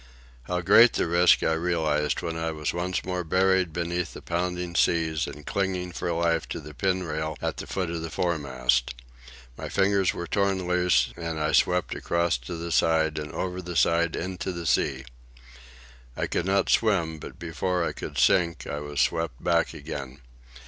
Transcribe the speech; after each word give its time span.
How 0.45 0.61
great 0.61 0.93
the 0.93 1.05
risk 1.05 1.43
I 1.43 1.53
realized 1.53 2.23
when 2.23 2.35
I 2.35 2.49
was 2.51 2.73
once 2.73 3.05
more 3.05 3.23
buried 3.23 3.71
beneath 3.71 4.15
the 4.15 4.21
pounding 4.23 4.73
seas 4.73 5.27
and 5.27 5.45
clinging 5.45 5.91
for 5.91 6.11
life 6.11 6.49
to 6.49 6.59
the 6.59 6.73
pinrail 6.73 7.37
at 7.39 7.57
the 7.57 7.67
foot 7.67 7.91
of 7.91 8.01
the 8.01 8.09
foremast. 8.09 8.95
My 9.59 9.69
fingers 9.69 10.11
were 10.11 10.25
torn 10.25 10.65
loose, 10.67 11.13
and 11.15 11.39
I 11.39 11.51
swept 11.51 11.93
across 11.93 12.39
to 12.39 12.55
the 12.55 12.71
side 12.71 13.19
and 13.19 13.31
over 13.31 13.61
the 13.61 13.75
side 13.75 14.15
into 14.15 14.51
the 14.51 14.65
sea. 14.65 15.05
I 16.17 16.25
could 16.25 16.47
not 16.47 16.69
swim, 16.71 17.19
but 17.19 17.37
before 17.37 17.83
I 17.85 17.91
could 17.91 18.17
sink 18.17 18.65
I 18.65 18.79
was 18.79 18.99
swept 19.01 19.43
back 19.43 19.71
again. 19.75 20.19